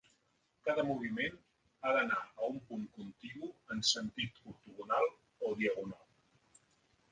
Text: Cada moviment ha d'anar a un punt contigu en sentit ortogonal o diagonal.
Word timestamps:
Cada 0.67 0.85
moviment 0.85 1.35
ha 1.81 1.91
d'anar 1.97 2.17
a 2.21 2.47
un 2.47 2.57
punt 2.71 2.87
contigu 2.97 3.51
en 3.77 3.85
sentit 3.91 4.43
ortogonal 4.55 5.09
o 5.51 5.55
diagonal. 5.63 6.61